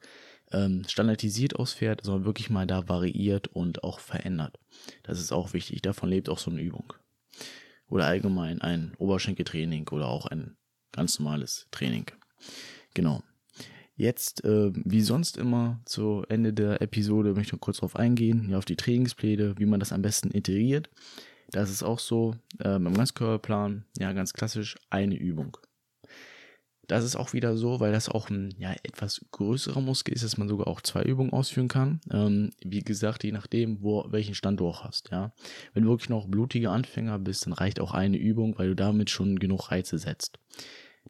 ähm, 0.52 0.84
standardisiert 0.88 1.56
ausfährt, 1.56 2.02
sondern 2.04 2.26
wirklich 2.26 2.50
mal 2.50 2.68
da 2.68 2.88
variiert 2.88 3.48
und 3.50 3.84
auch 3.84 4.00
verändert. 4.00 4.60
Das 5.04 5.20
ist 5.20 5.32
auch 5.32 5.54
wichtig. 5.54 5.82
Davon 5.82 6.10
lebt 6.10 6.30
auch 6.30 6.40
so 6.40 6.52
eine 6.52 6.62
Übung 6.62 6.94
oder 7.90 8.06
allgemein 8.06 8.62
ein 8.62 8.94
Oberschenkeltraining 8.98 9.88
oder 9.90 10.08
auch 10.08 10.26
ein 10.26 10.58
ganz 10.92 11.20
normales 11.20 11.68
Training. 11.72 12.06
Genau. 12.94 13.24
Jetzt, 13.96 14.44
äh, 14.44 14.72
wie 14.74 15.02
sonst 15.02 15.38
immer, 15.38 15.82
zu 15.86 16.24
Ende 16.30 16.54
der 16.54 16.82
Episode 16.82 17.30
möchte 17.30 17.50
ich 17.50 17.54
noch 17.54 17.62
kurz 17.62 17.78
darauf 17.78 17.96
eingehen, 17.96 18.50
ja, 18.50 18.58
auf 18.58 18.66
die 18.66 18.76
Trainingspläne, 18.76 19.56
wie 19.58 19.66
man 19.66 19.80
das 19.80 19.92
am 19.92 20.04
besten 20.04 20.30
integriert. 20.30 20.90
Das 21.50 21.72
ist 21.72 21.82
auch 21.82 21.98
so 21.98 22.36
äh, 22.60 22.78
beim 22.78 22.94
Ganzkörperplan, 22.94 23.86
ja, 23.98 24.14
ganz 24.14 24.34
klassisch 24.34 24.76
eine 24.90 25.16
Übung. 25.16 25.58
Das 26.88 27.04
ist 27.04 27.18
auch 27.18 27.34
wieder 27.34 27.58
so, 27.58 27.82
weil 27.82 27.92
das 27.92 28.08
auch 28.08 28.30
ein 28.30 28.54
ja, 28.58 28.72
etwas 28.84 29.26
größerer 29.32 29.82
Muskel 29.82 30.14
ist, 30.14 30.24
dass 30.24 30.38
man 30.38 30.48
sogar 30.48 30.68
auch 30.68 30.82
zwei 30.82 31.04
Übungen 31.04 31.34
ausführen 31.34 31.68
kann. 31.68 32.00
Ähm, 32.12 32.52
wie 32.64 32.80
gesagt, 32.82 33.26
je 33.26 33.34
nachdem, 33.34 33.82
wo, 33.82 34.06
welchen 34.10 34.36
Stand 34.36 34.62
du 34.62 34.68
auch 34.68 34.86
hast. 34.86 35.10
Ja. 35.12 35.34
Wenn 35.74 35.84
du 35.84 35.90
wirklich 35.90 36.10
noch 36.10 36.28
blutiger 36.28 36.72
Anfänger 36.72 37.20
bist, 37.20 37.46
dann 37.46 37.54
reicht 37.54 37.82
auch 37.82 37.92
eine 37.94 38.18
Übung, 38.18 38.58
weil 38.58 38.70
du 38.70 38.76
damit 38.76 39.10
schon 39.10 39.38
genug 39.38 39.70
Reize 39.70 39.98
setzt. 39.98 40.40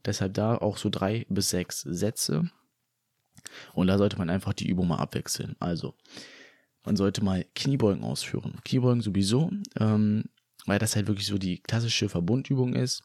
Deshalb 0.04 0.34
da 0.34 0.58
auch 0.58 0.78
so 0.78 0.90
drei 0.90 1.26
bis 1.30 1.50
sechs 1.50 1.82
Sätze. 1.82 2.50
Und 3.74 3.88
da 3.88 3.98
sollte 3.98 4.18
man 4.18 4.30
einfach 4.30 4.54
die 4.54 4.68
Übung 4.68 4.88
mal 4.88 4.98
abwechseln. 4.98 5.56
Also, 5.60 5.94
man 6.84 6.96
sollte 6.96 7.24
mal 7.24 7.46
Kniebeugen 7.54 8.04
ausführen. 8.04 8.56
Kniebeugen 8.64 9.02
sowieso. 9.02 9.52
Ähm, 9.80 10.26
weil 10.68 10.78
das 10.78 10.96
halt 10.96 11.08
wirklich 11.08 11.26
so 11.26 11.40
die 11.40 11.58
klassische 11.58 12.10
Verbundübung 12.10 12.76
ist. 12.76 13.02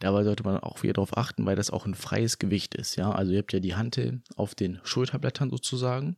Dabei 0.00 0.24
sollte 0.24 0.42
man 0.42 0.56
auch 0.56 0.82
wieder 0.82 0.94
darauf 0.94 1.16
achten, 1.16 1.46
weil 1.46 1.54
das 1.54 1.70
auch 1.70 1.86
ein 1.86 1.94
freies 1.94 2.40
Gewicht 2.40 2.74
ist. 2.74 2.96
Ja, 2.96 3.12
also 3.12 3.32
ihr 3.32 3.38
habt 3.38 3.52
ja 3.52 3.60
die 3.60 3.76
Hantel 3.76 4.22
auf 4.34 4.56
den 4.56 4.80
Schulterblättern 4.82 5.50
sozusagen. 5.50 6.16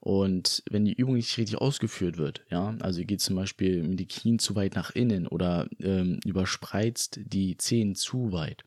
Und 0.00 0.62
wenn 0.70 0.84
die 0.84 0.92
Übung 0.92 1.14
nicht 1.14 1.36
richtig 1.38 1.58
ausgeführt 1.58 2.18
wird, 2.18 2.44
ja, 2.50 2.76
also 2.80 3.00
ihr 3.00 3.06
geht 3.06 3.20
zum 3.20 3.34
Beispiel 3.34 3.82
mit 3.82 3.98
den 3.98 4.08
Knien 4.08 4.38
zu 4.38 4.54
weit 4.54 4.74
nach 4.74 4.90
innen 4.90 5.26
oder 5.26 5.68
ähm, 5.80 6.20
überspreizt 6.24 7.20
die 7.24 7.56
Zehen 7.56 7.94
zu 7.94 8.30
weit, 8.30 8.62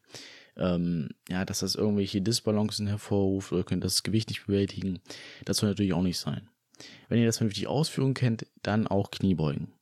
ähm, 0.58 1.10
ja, 1.30 1.46
dass 1.46 1.60
das 1.60 1.76
irgendwelche 1.76 2.22
Disbalancen 2.22 2.88
hervorruft 2.88 3.54
oder 3.54 3.64
könnt 3.64 3.86
das 3.86 4.04
Gewicht 4.04 4.30
nicht 4.30 4.48
bewältigen, 4.48 5.00
das 5.46 5.58
soll 5.58 5.70
natürlich 5.70 5.94
auch 5.94 6.02
nicht 6.02 6.18
sein. 6.18 6.50
Wenn 7.08 7.20
ihr 7.20 7.26
das 7.26 7.38
vernünftig 7.38 7.68
ausführen 7.68 8.14
kennt, 8.14 8.46
dann 8.62 8.88
auch 8.88 9.12
Kniebeugen. 9.12 9.79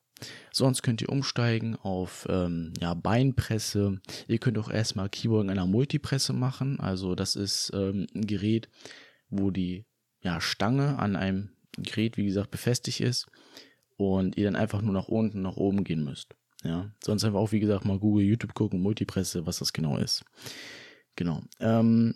Sonst 0.52 0.82
könnt 0.82 1.02
ihr 1.02 1.10
umsteigen 1.10 1.76
auf 1.76 2.26
ähm, 2.30 2.74
ja, 2.80 2.94
Beinpresse. 2.94 4.02
Ihr 4.28 4.38
könnt 4.40 4.58
auch 4.58 4.70
erstmal 4.70 5.10
Keyboard 5.10 5.46
in 5.46 5.50
einer 5.50 5.68
Multipresse 5.68 6.34
machen. 6.34 6.80
Also 6.80 7.16
das 7.16 7.36
ist 7.36 7.72
ähm, 7.74 8.08
ein 8.16 8.26
Gerät, 8.26 8.70
wo 9.30 9.52
die 9.52 9.86
ja, 10.22 10.42
Stange 10.42 11.00
an 11.00 11.16
einem 11.16 11.50
Gerät, 11.78 12.18
wie 12.18 12.26
gesagt, 12.26 12.52
befestigt 12.52 13.02
ist 13.02 13.28
und 13.98 14.38
ihr 14.38 14.46
dann 14.46 14.56
einfach 14.56 14.82
nur 14.82 14.94
nach 14.94 15.08
unten, 15.08 15.42
nach 15.42 15.58
oben 15.58 15.84
gehen 15.84 16.04
müsst. 16.04 16.36
Ja, 16.64 16.92
sonst 17.04 17.24
einfach 17.24 17.40
auch, 17.40 17.52
wie 17.52 17.60
gesagt, 17.60 17.86
mal 17.86 18.00
Google, 18.00 18.26
YouTube 18.26 18.56
gucken, 18.56 18.82
Multipresse, 18.82 19.46
was 19.46 19.60
das 19.60 19.74
genau 19.74 19.98
ist. 19.98 20.26
Genau. 21.16 21.44
Ähm, 21.60 22.16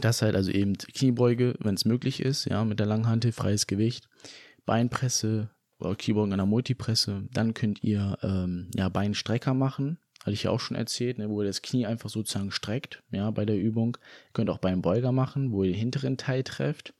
das 0.00 0.22
halt 0.22 0.34
also 0.34 0.50
eben 0.50 0.76
Kniebeuge, 0.76 1.54
wenn 1.60 1.74
es 1.74 1.84
möglich 1.84 2.20
ist, 2.20 2.46
ja, 2.46 2.64
mit 2.64 2.80
der 2.80 2.86
langen 2.86 3.06
Hand, 3.06 3.26
freies 3.32 3.66
Gewicht. 3.66 4.08
Beinpresse, 4.66 5.50
Keyboard 5.94 6.28
in 6.28 6.32
einer 6.32 6.46
Multipresse. 6.46 7.28
Dann 7.32 7.54
könnt 7.54 7.84
ihr 7.84 8.18
ähm, 8.22 8.70
ja, 8.74 8.88
Beinstrecker 8.88 9.54
machen. 9.54 9.98
Hatte 10.20 10.32
ich 10.32 10.44
ja 10.44 10.50
auch 10.50 10.60
schon 10.60 10.76
erzählt, 10.76 11.18
ne, 11.18 11.28
wo 11.28 11.42
ihr 11.42 11.46
das 11.46 11.60
Knie 11.60 11.84
einfach 11.84 12.08
sozusagen 12.08 12.50
streckt, 12.50 13.02
ja, 13.10 13.30
bei 13.30 13.44
der 13.44 13.58
Übung. 13.58 13.98
Ihr 14.28 14.32
könnt 14.32 14.48
auch 14.48 14.58
Beinbeuger 14.58 15.12
machen, 15.12 15.52
wo 15.52 15.64
ihr 15.64 15.72
den 15.72 15.78
hinteren 15.78 16.16
Teil 16.16 16.42
trefft. 16.42 16.94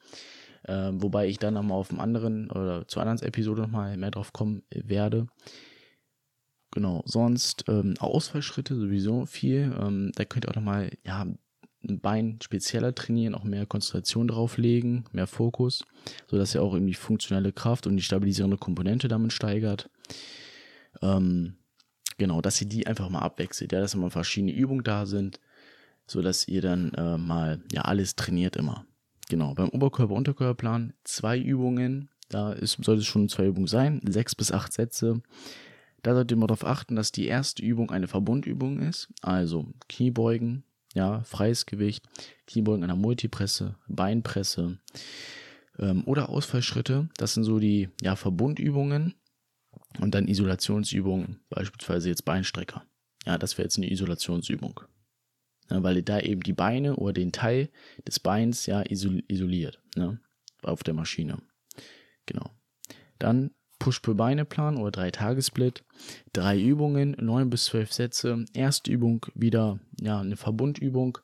Ähm, 0.67 1.03
wobei 1.03 1.27
ich 1.29 1.39
dann 1.39 1.55
nochmal 1.55 1.79
auf 1.79 1.89
dem 1.89 2.01
anderen 2.01 2.51
oder 2.51 2.87
zur 2.89 3.03
anderen 3.03 3.27
Episode 3.27 3.63
nochmal 3.63 3.97
mehr 3.97 4.11
drauf 4.11 4.33
kommen 4.33 4.63
werde. 4.71 5.27
genau, 6.71 7.03
sonst 7.07 7.65
ähm, 7.69 7.95
Ausfallschritte 7.99 8.75
sowieso 8.75 9.27
viel. 9.27 9.75
Ähm, 9.81 10.13
da 10.17 10.25
könnt 10.25 10.47
ihr 10.47 10.51
auch 10.51 10.57
nochmal, 10.57 10.91
ja, 11.05 11.27
Bein 11.87 12.39
spezieller 12.43 12.95
trainieren, 12.95 13.35
auch 13.35 13.45
mehr 13.45 13.67
Konzentration 13.67 14.29
drauf 14.29 14.59
legen, 14.59 15.05
mehr 15.13 15.27
Fokus, 15.27 15.85
sodass 16.29 16.55
ihr 16.55 16.63
auch 16.63 16.75
irgendwie 16.75 16.95
funktionelle 16.95 17.53
Kraft 17.53 17.87
und 17.87 17.97
die 17.97 18.03
stabilisierende 18.03 18.57
Komponente 18.57 19.09
damit 19.09 19.33
steigert. 19.33 19.91
Ähm, 21.03 21.55
genau, 22.19 22.41
dass 22.41 22.61
ihr 22.61 22.69
die 22.69 22.87
einfach 22.87 23.09
mal 23.09 23.21
abwechselt, 23.21 23.73
ja, 23.73 23.81
dass 23.81 23.95
immer 23.95 24.11
verschiedene 24.11 24.53
Übungen 24.53 24.85
da 24.85 25.07
sind, 25.07 25.41
sodass 26.07 26.49
ihr 26.49 26.63
dann 26.63 26.93
äh, 26.95 27.19
mal 27.19 27.63
ja 27.73 27.83
alles 27.83 28.17
trainiert 28.17 28.57
immer. 28.57 28.87
Genau, 29.29 29.55
beim 29.55 29.71
Oberkörper-Unterkörperplan 29.71 30.93
zwei 31.05 31.39
Übungen, 31.39 32.11
da 32.29 32.53
ist, 32.53 32.83
sollte 32.85 33.01
es 33.01 33.07
schon 33.07 33.29
zwei 33.29 33.47
Übungen 33.47 33.67
sein, 33.67 34.01
sechs 34.07 34.35
bis 34.35 34.53
acht 34.53 34.73
Sätze. 34.73 35.23
Da 36.03 36.13
solltet 36.13 36.33
ihr 36.33 36.37
mal 36.37 36.47
darauf 36.47 36.67
achten, 36.67 36.97
dass 36.97 37.13
die 37.13 37.27
erste 37.27 37.63
Übung 37.63 37.91
eine 37.91 38.09
Verbundübung 38.09 38.81
ist, 38.81 39.09
also 39.23 39.67
Kniebeugen, 39.89 40.65
ja, 40.95 41.23
freies 41.25 41.67
Gewicht, 41.67 42.09
Kniebeugen 42.47 42.85
einer 42.85 42.97
Multipresse, 42.97 43.77
Beinpresse 43.89 44.79
ähm, 45.79 46.05
oder 46.07 46.29
Ausfallschritte. 46.29 47.09
Das 47.17 47.35
sind 47.35 47.45
so 47.45 47.59
die 47.59 47.91
ja, 48.01 48.17
Verbundübungen 48.17 49.15
und 50.01 50.15
dann 50.15 50.29
Isolationsübungen, 50.29 51.41
beispielsweise 51.51 52.09
jetzt 52.09 52.25
Beinstrecker. 52.25 52.87
Ja, 53.27 53.39
das 53.39 53.59
wäre 53.59 53.67
jetzt 53.67 53.77
eine 53.77 53.91
Isolationsübung. 53.91 54.81
Ja, 55.71 55.83
weil 55.83 55.97
ihr 55.97 56.05
da 56.05 56.21
eben 56.21 56.43
die 56.43 56.53
Beine 56.53 56.97
oder 56.97 57.15
den 57.15 57.33
Teil 57.33 57.71
des 58.07 58.21
Beins 58.21 58.67
ja 58.67 58.83
isoliert 58.83 59.81
ne, 59.97 60.21
auf 60.63 60.83
der 60.83 60.95
Maschine. 60.95 61.39
Genau. 62.27 62.51
Dann 63.19 63.51
Push-Pull-Beine-Plan 63.85 64.79
oder 64.79 64.91
drei 64.91 65.11
Tagessplit. 65.11 65.85
Drei 66.33 66.59
Übungen, 66.59 67.15
neun 67.21 67.51
bis 67.51 67.65
zwölf 67.65 67.93
Sätze. 67.93 68.47
Erste 68.55 68.91
Übung 68.91 69.27
wieder 69.35 69.79
ja, 70.01 70.21
eine 70.21 70.37
Verbundübung 70.37 71.19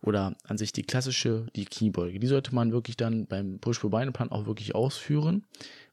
oder 0.00 0.34
an 0.44 0.56
sich 0.56 0.72
die 0.72 0.84
klassische, 0.84 1.48
die 1.54 1.66
Kniebeuge. 1.66 2.18
Die 2.18 2.26
sollte 2.26 2.54
man 2.54 2.72
wirklich 2.72 2.96
dann 2.96 3.26
beim 3.26 3.58
Push-Pull-Beine-Plan 3.58 4.30
auch 4.30 4.46
wirklich 4.46 4.74
ausführen, 4.74 5.44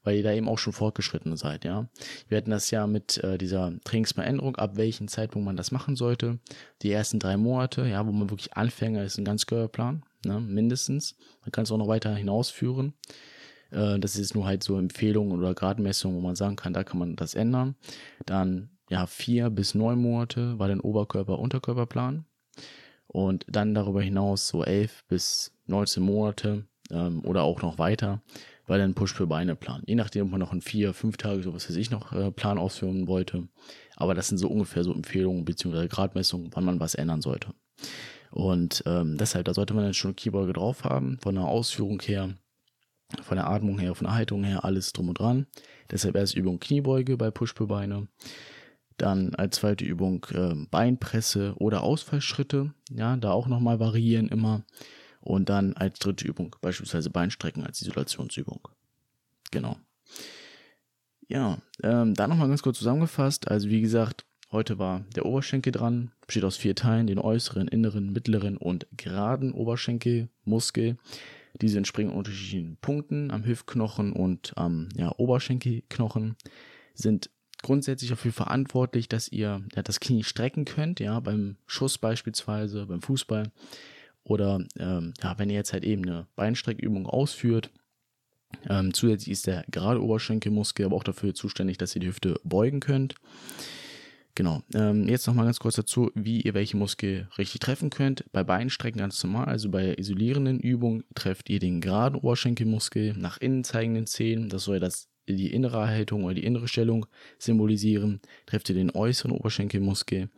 weil 0.04 0.16
ihr 0.16 0.22
da 0.22 0.32
eben 0.32 0.48
auch 0.48 0.56
schon 0.56 0.72
fortgeschritten 0.72 1.36
seid, 1.36 1.66
ja. 1.66 1.86
Wir 2.28 2.38
hatten 2.38 2.50
das 2.50 2.70
ja 2.70 2.86
mit 2.86 3.22
äh, 3.22 3.36
dieser 3.36 3.74
Trainingsveränderung, 3.84 4.56
ab 4.56 4.78
welchem 4.78 5.08
Zeitpunkt 5.08 5.44
man 5.44 5.58
das 5.58 5.70
machen 5.70 5.96
sollte. 5.96 6.38
Die 6.80 6.92
ersten 6.92 7.18
drei 7.18 7.36
Monate, 7.36 7.86
ja, 7.86 8.06
wo 8.06 8.12
man 8.12 8.30
wirklich 8.30 8.54
Anfänger 8.54 9.04
ist, 9.04 9.18
ein 9.18 9.24
ganz 9.26 9.44
Plan, 9.44 10.02
ne, 10.24 10.40
mindestens. 10.40 11.14
Man 11.42 11.52
kann 11.52 11.64
es 11.64 11.70
auch 11.70 11.76
noch 11.76 11.88
weiter 11.88 12.14
hinausführen. 12.14 12.94
Äh, 13.76 13.98
das 13.98 14.16
ist 14.16 14.34
nur 14.34 14.46
halt 14.46 14.64
so 14.64 14.78
Empfehlungen 14.78 15.38
oder 15.38 15.54
Gradmessungen, 15.54 16.16
wo 16.16 16.20
man 16.20 16.34
sagen 16.34 16.56
kann, 16.56 16.72
da 16.72 16.82
kann 16.82 16.98
man 16.98 17.16
das 17.16 17.34
ändern. 17.34 17.76
Dann 18.24 18.70
ja, 18.88 19.06
vier 19.06 19.50
bis 19.50 19.74
neun 19.74 20.00
Monate 20.00 20.58
war 20.58 20.68
dann 20.68 20.80
Oberkörper-Unterkörperplan. 20.80 22.24
Und 23.06 23.44
dann 23.48 23.74
darüber 23.74 24.02
hinaus 24.02 24.48
so 24.48 24.64
elf 24.64 25.04
bis 25.08 25.52
19 25.66 26.02
Monate 26.02 26.64
ähm, 26.90 27.24
oder 27.24 27.42
auch 27.42 27.62
noch 27.62 27.78
weiter, 27.78 28.20
war 28.66 28.78
dann 28.78 28.94
Push 28.94 29.14
für 29.14 29.26
Beine 29.26 29.54
Plan. 29.54 29.82
Je 29.86 29.94
nachdem, 29.94 30.26
ob 30.26 30.32
man 30.32 30.40
noch 30.40 30.52
in 30.52 30.60
vier, 30.60 30.92
fünf 30.92 31.16
Tage, 31.16 31.42
so 31.42 31.54
was 31.54 31.68
weiß 31.68 31.76
ich, 31.76 31.90
noch 31.90 32.12
äh, 32.12 32.32
Plan 32.32 32.58
ausführen 32.58 33.06
wollte. 33.06 33.48
Aber 33.94 34.14
das 34.14 34.28
sind 34.28 34.38
so 34.38 34.48
ungefähr 34.48 34.82
so 34.82 34.92
Empfehlungen 34.92 35.44
bzw. 35.44 35.86
Gradmessungen, 35.86 36.50
wann 36.52 36.64
man 36.64 36.80
was 36.80 36.94
ändern 36.94 37.22
sollte. 37.22 37.54
Und 38.30 38.82
ähm, 38.86 39.16
deshalb, 39.16 39.46
da 39.46 39.54
sollte 39.54 39.72
man 39.72 39.84
dann 39.84 39.94
schon 39.94 40.16
Keyboard 40.16 40.56
drauf 40.56 40.84
haben, 40.84 41.18
von 41.22 41.36
der 41.36 41.44
Ausführung 41.44 42.00
her 42.02 42.34
von 43.22 43.36
der 43.36 43.48
Atmung 43.48 43.78
her, 43.78 43.94
von 43.94 44.06
der 44.06 44.14
Haltung 44.14 44.44
her, 44.44 44.64
alles 44.64 44.92
drum 44.92 45.08
und 45.08 45.18
dran. 45.18 45.46
Deshalb 45.90 46.16
erst 46.16 46.34
Übung 46.34 46.58
Kniebeuge 46.58 47.16
bei 47.16 47.30
Push-Beine. 47.30 48.08
Dann 48.96 49.34
als 49.34 49.56
zweite 49.56 49.84
Übung 49.84 50.26
äh, 50.32 50.54
Beinpresse 50.70 51.54
oder 51.58 51.82
Ausfallschritte. 51.82 52.72
Ja, 52.90 53.16
da 53.16 53.30
auch 53.30 53.46
nochmal 53.46 53.78
variieren 53.78 54.28
immer. 54.28 54.62
Und 55.20 55.48
dann 55.48 55.74
als 55.74 55.98
dritte 55.98 56.26
Übung 56.26 56.56
beispielsweise 56.60 57.10
Beinstrecken 57.10 57.64
als 57.64 57.82
Isolationsübung. 57.82 58.68
Genau. 59.50 59.76
Ja, 61.28 61.58
ähm, 61.82 62.14
da 62.14 62.28
nochmal 62.28 62.48
ganz 62.48 62.62
kurz 62.62 62.78
zusammengefasst. 62.78 63.48
Also 63.48 63.68
wie 63.68 63.80
gesagt, 63.80 64.24
heute 64.52 64.78
war 64.78 65.04
der 65.14 65.26
Oberschenkel 65.26 65.72
dran. 65.72 66.12
Besteht 66.26 66.44
aus 66.44 66.56
vier 66.56 66.74
Teilen, 66.74 67.06
den 67.06 67.18
äußeren, 67.18 67.68
inneren, 67.68 68.12
mittleren 68.12 68.56
und 68.56 68.86
geraden 68.96 69.52
Oberschenkelmuskel. 69.52 70.96
Diese 71.60 71.78
entspringen 71.78 72.12
unterschiedlichen 72.12 72.76
Punkten 72.80 73.30
am 73.30 73.44
Hüftknochen 73.44 74.12
und 74.12 74.52
am 74.56 74.88
ja, 74.94 75.12
Oberschenkelknochen, 75.16 76.36
sind 76.94 77.30
grundsätzlich 77.62 78.10
dafür 78.10 78.32
verantwortlich, 78.32 79.08
dass 79.08 79.28
ihr 79.28 79.62
ja, 79.74 79.82
das 79.82 80.00
Knie 80.00 80.24
strecken 80.24 80.64
könnt, 80.64 81.00
ja, 81.00 81.20
beim 81.20 81.56
Schuss 81.66 81.98
beispielsweise, 81.98 82.86
beim 82.86 83.02
Fußball. 83.02 83.50
Oder 84.24 84.64
ähm, 84.78 85.14
ja, 85.22 85.38
wenn 85.38 85.50
ihr 85.50 85.56
jetzt 85.56 85.72
halt 85.72 85.84
eben 85.84 86.02
eine 86.02 86.26
Beinstreckübung 86.34 87.06
ausführt. 87.06 87.70
Ähm, 88.68 88.92
zusätzlich 88.94 89.32
ist 89.32 89.46
der 89.46 89.64
gerade 89.70 90.02
Oberschenkelmuskel 90.02 90.86
aber 90.86 90.96
auch 90.96 91.04
dafür 91.04 91.34
zuständig, 91.34 91.78
dass 91.78 91.94
ihr 91.94 92.00
die 92.00 92.08
Hüfte 92.08 92.40
beugen 92.42 92.80
könnt. 92.80 93.14
Genau. 94.36 94.62
Ähm, 94.74 95.08
jetzt 95.08 95.26
nochmal 95.26 95.46
ganz 95.46 95.58
kurz 95.58 95.76
dazu, 95.76 96.10
wie 96.14 96.42
ihr 96.42 96.52
welche 96.52 96.76
Muskel 96.76 97.26
richtig 97.38 97.58
treffen 97.60 97.88
könnt. 97.88 98.30
Bei 98.32 98.44
Beinstrecken 98.44 99.00
ganz 99.00 99.24
normal, 99.24 99.46
also 99.46 99.70
bei 99.70 99.94
isolierenden 99.94 100.60
Übungen 100.60 101.04
trefft 101.14 101.48
ihr 101.48 101.58
den 101.58 101.80
geraden 101.80 102.16
Oberschenkelmuskel 102.16 103.14
nach 103.16 103.38
innen 103.38 103.64
zeigenden 103.64 104.06
Zehen. 104.06 104.50
Das 104.50 104.64
soll 104.64 104.78
das 104.78 105.08
die 105.26 105.50
innere 105.52 105.88
Haltung 105.88 106.24
oder 106.24 106.34
die 106.34 106.44
innere 106.44 106.68
Stellung 106.68 107.06
symbolisieren. 107.38 108.20
Trefft 108.44 108.68
ihr 108.68 108.74
den 108.74 108.90
äußeren 108.90 109.32
Oberschenkelmuskel. 109.32 110.28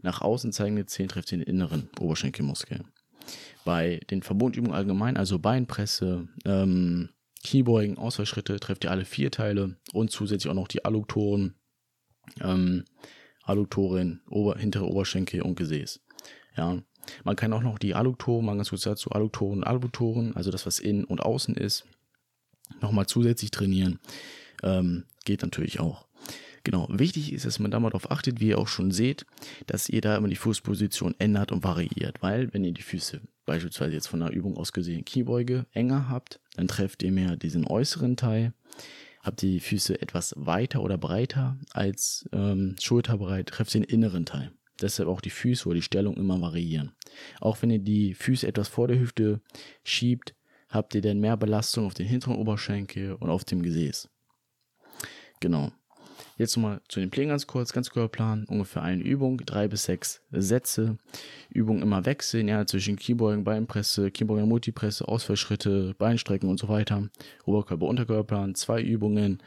Nach 0.00 0.22
außen 0.22 0.50
zeigende 0.52 0.86
Zehen 0.86 1.08
trefft 1.08 1.30
ihr 1.30 1.38
den 1.38 1.46
inneren 1.46 1.90
Oberschenkelmuskel. 2.00 2.80
Bei 3.66 4.00
den 4.10 4.22
Verbundübungen 4.22 4.74
allgemein, 4.74 5.18
also 5.18 5.38
Beinpresse, 5.38 6.26
ähm, 6.46 7.10
Kniebeugen, 7.44 7.98
Ausfallschritte, 7.98 8.58
trefft 8.60 8.84
ihr 8.84 8.90
alle 8.90 9.04
vier 9.04 9.30
Teile 9.30 9.76
und 9.92 10.10
zusätzlich 10.10 10.50
auch 10.50 10.56
noch 10.56 10.68
die 10.68 10.86
Adduktoren. 10.86 11.54
Ähm, 12.40 12.84
Adduktoren, 13.44 14.20
Ober, 14.28 14.56
hintere 14.56 14.86
Oberschenkel 14.86 15.42
und 15.42 15.56
Gesäß. 15.56 16.00
Ja, 16.56 16.78
man 17.24 17.36
kann 17.36 17.52
auch 17.52 17.62
noch 17.62 17.78
die 17.78 17.94
Adduktoren, 17.94 18.44
mal 18.44 18.56
ganz 18.56 18.70
kurz 18.70 18.82
dazu, 18.82 19.10
Adduktoren 19.12 19.58
und 19.58 19.64
Adduktoren, 19.64 20.36
also 20.36 20.50
das, 20.50 20.66
was 20.66 20.78
innen 20.78 21.04
und 21.04 21.20
außen 21.20 21.54
ist, 21.54 21.84
nochmal 22.80 23.06
zusätzlich 23.06 23.50
trainieren. 23.50 23.98
Ähm, 24.62 25.04
geht 25.24 25.42
natürlich 25.42 25.80
auch. 25.80 26.06
Genau, 26.64 26.86
wichtig 26.90 27.32
ist, 27.32 27.44
dass 27.44 27.58
man 27.58 27.72
da 27.72 27.80
mal 27.80 27.90
darauf 27.90 28.10
achtet, 28.12 28.40
wie 28.40 28.48
ihr 28.48 28.58
auch 28.58 28.68
schon 28.68 28.92
seht, 28.92 29.26
dass 29.66 29.88
ihr 29.88 30.00
da 30.00 30.16
immer 30.16 30.28
die 30.28 30.36
Fußposition 30.36 31.14
ändert 31.18 31.50
und 31.50 31.64
variiert, 31.64 32.22
weil 32.22 32.54
wenn 32.54 32.64
ihr 32.64 32.72
die 32.72 32.82
Füße 32.82 33.20
beispielsweise 33.46 33.94
jetzt 33.94 34.06
von 34.06 34.20
der 34.20 34.30
Übung 34.30 34.56
aus 34.56 34.72
gesehen 34.72 35.04
Kniebeuge 35.04 35.66
enger 35.72 36.08
habt, 36.08 36.40
dann 36.54 36.68
trefft 36.68 37.02
ihr 37.02 37.10
mehr 37.10 37.36
diesen 37.36 37.66
äußeren 37.66 38.16
Teil 38.16 38.52
Habt 39.22 39.42
ihr 39.42 39.50
die 39.50 39.60
Füße 39.60 40.00
etwas 40.02 40.34
weiter 40.36 40.82
oder 40.82 40.98
breiter 40.98 41.56
als 41.72 42.28
ähm, 42.32 42.74
schulterbreit, 42.80 43.48
trefft 43.48 43.74
den 43.74 43.84
inneren 43.84 44.26
Teil. 44.26 44.52
Deshalb 44.80 45.08
auch 45.08 45.20
die 45.20 45.30
Füße 45.30 45.68
oder 45.68 45.76
die 45.76 45.82
Stellung 45.82 46.16
immer 46.16 46.40
variieren. 46.40 46.92
Auch 47.40 47.62
wenn 47.62 47.70
ihr 47.70 47.78
die 47.78 48.14
Füße 48.14 48.46
etwas 48.46 48.68
vor 48.68 48.88
der 48.88 48.98
Hüfte 48.98 49.40
schiebt, 49.84 50.34
habt 50.68 50.94
ihr 50.94 51.02
dann 51.02 51.20
mehr 51.20 51.36
Belastung 51.36 51.86
auf 51.86 51.94
den 51.94 52.06
hinteren 52.06 52.36
Oberschenkel 52.36 53.14
und 53.14 53.30
auf 53.30 53.44
dem 53.44 53.62
Gesäß. 53.62 54.08
Genau. 55.40 55.70
Jetzt 56.42 56.56
nochmal 56.56 56.80
zu 56.88 56.98
den 56.98 57.08
Plänen 57.08 57.28
ganz 57.28 57.46
kurz, 57.46 57.72
ganz 57.72 57.90
Körperplan, 57.90 58.46
ungefähr 58.48 58.82
eine 58.82 59.00
Übung, 59.00 59.38
drei 59.46 59.68
bis 59.68 59.84
sechs 59.84 60.22
Sätze. 60.32 60.98
Übung 61.50 61.80
immer 61.82 62.04
wechseln, 62.04 62.48
ja, 62.48 62.66
zwischen 62.66 62.96
Kniebeugen, 62.96 63.44
Beinpresse, 63.44 64.10
Kniebeugen, 64.10 64.48
Multipresse, 64.48 65.06
Ausfallschritte, 65.06 65.94
Beinstrecken 65.98 66.48
und 66.48 66.58
so 66.58 66.68
weiter. 66.68 67.08
Oberkörper, 67.44 67.86
Unterkörperplan, 67.86 68.56
zwei 68.56 68.82
Übungen, 68.82 69.40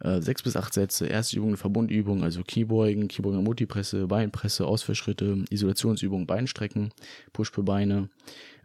äh, 0.00 0.20
sechs 0.20 0.42
bis 0.42 0.56
acht 0.56 0.74
Sätze. 0.74 1.06
Erste 1.06 1.36
Übung 1.36 1.50
eine 1.50 1.56
Verbundübung, 1.56 2.22
also 2.22 2.42
Kniebeugen, 2.46 3.08
Kniebeugen, 3.08 3.42
Multipresse, 3.42 4.06
Beinpresse, 4.06 4.66
Ausfallschritte, 4.66 5.44
Isolationsübung, 5.50 6.26
Beinstrecken, 6.26 6.92
Push 7.32 7.50
für 7.50 7.62
Beine. 7.62 8.10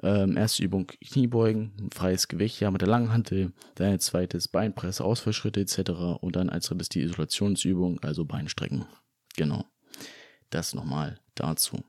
Ähm, 0.04 0.36
erste 0.36 0.64
Übung 0.64 0.88
Kniebeugen, 0.88 1.90
freies 1.94 2.28
Gewicht, 2.28 2.60
ja, 2.60 2.72
mit 2.72 2.82
der 2.82 2.90
langen 2.90 3.14
Hantel. 3.14 3.54
Dann 3.76 3.92
als 3.92 4.08
zweites 4.08 4.48
Beinpresse, 4.48 5.04
Ausfallschritte 5.04 5.62
etc. 5.62 5.92
Und 6.22 6.36
dann 6.36 6.50
als 6.50 6.68
drittes 6.68 6.90
die 6.90 7.02
Isolationsübung, 7.02 8.00
also 8.02 8.26
Beinstrecken. 8.26 8.86
Genau. 9.36 9.66
Das 10.50 10.74
nochmal 10.74 11.20
dazu. 11.36 11.84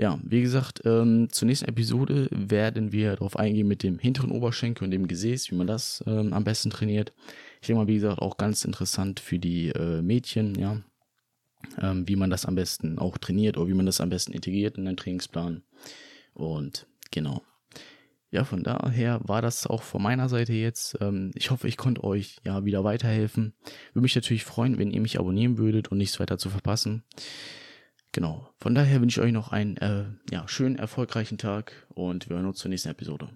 Ja, 0.00 0.18
wie 0.22 0.40
gesagt, 0.40 0.80
ähm, 0.86 1.28
zur 1.30 1.44
nächsten 1.44 1.68
Episode 1.68 2.26
werden 2.30 2.90
wir 2.90 3.16
darauf 3.16 3.36
eingehen 3.36 3.68
mit 3.68 3.82
dem 3.82 3.98
hinteren 3.98 4.30
Oberschenkel 4.30 4.84
und 4.84 4.92
dem 4.92 5.06
Gesäß, 5.06 5.50
wie 5.50 5.56
man 5.56 5.66
das 5.66 6.02
ähm, 6.06 6.32
am 6.32 6.42
besten 6.42 6.70
trainiert. 6.70 7.12
Ich 7.60 7.66
denke 7.66 7.82
mal, 7.82 7.86
wie 7.86 7.96
gesagt, 7.96 8.18
auch 8.18 8.38
ganz 8.38 8.64
interessant 8.64 9.20
für 9.20 9.38
die 9.38 9.68
äh, 9.68 10.00
Mädchen, 10.00 10.54
ja, 10.54 10.80
ähm, 11.82 12.08
wie 12.08 12.16
man 12.16 12.30
das 12.30 12.46
am 12.46 12.54
besten 12.54 12.98
auch 12.98 13.18
trainiert 13.18 13.58
oder 13.58 13.68
wie 13.68 13.74
man 13.74 13.84
das 13.84 14.00
am 14.00 14.08
besten 14.08 14.32
integriert 14.32 14.78
in 14.78 14.86
den 14.86 14.96
Trainingsplan. 14.96 15.64
Und 16.32 16.86
genau. 17.10 17.42
ja, 18.30 18.44
von 18.44 18.62
daher 18.62 19.20
war 19.24 19.42
das 19.42 19.66
auch 19.66 19.82
von 19.82 20.02
meiner 20.02 20.30
Seite 20.30 20.54
jetzt. 20.54 20.96
Ähm, 21.02 21.30
ich 21.34 21.50
hoffe, 21.50 21.68
ich 21.68 21.76
konnte 21.76 22.04
euch 22.04 22.38
ja 22.42 22.64
wieder 22.64 22.84
weiterhelfen. 22.84 23.52
Würde 23.92 24.04
mich 24.04 24.14
natürlich 24.14 24.44
freuen, 24.44 24.78
wenn 24.78 24.92
ihr 24.92 25.02
mich 25.02 25.18
abonnieren 25.20 25.58
würdet 25.58 25.88
und 25.88 25.98
nichts 25.98 26.18
weiter 26.20 26.38
zu 26.38 26.48
verpassen. 26.48 27.04
Genau. 28.12 28.50
Von 28.58 28.74
daher 28.74 29.00
wünsche 29.00 29.20
ich 29.20 29.26
euch 29.26 29.32
noch 29.32 29.52
einen 29.52 29.76
äh, 29.76 30.04
ja, 30.30 30.46
schönen, 30.48 30.76
erfolgreichen 30.76 31.38
Tag 31.38 31.86
und 31.94 32.28
wir 32.28 32.36
hören 32.36 32.46
uns 32.46 32.58
zur 32.58 32.68
nächsten 32.68 32.88
Episode. 32.88 33.28